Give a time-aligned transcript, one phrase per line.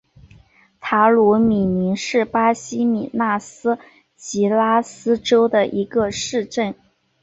[0.79, 3.77] 塔鲁米林是巴西米纳斯
[4.15, 6.73] 吉拉斯州的一个市镇。